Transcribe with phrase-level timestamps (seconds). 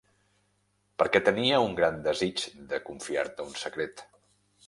[1.01, 4.05] Perquè tenia un gran desig de confiar-te un secret.